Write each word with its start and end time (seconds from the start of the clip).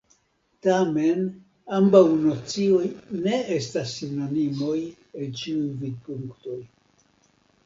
Tamen, 0.67 1.19
ambaŭ 1.79 2.01
nocioj 2.23 2.87
ne 3.27 3.37
estas 3.57 3.93
sinonimoj 3.99 4.79
el 5.21 5.31
ĉiuj 5.43 5.69
vidpunktoj. 5.85 6.59